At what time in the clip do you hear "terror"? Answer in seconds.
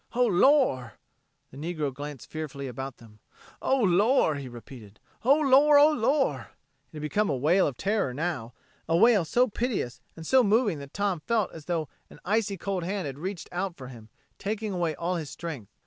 7.77-8.11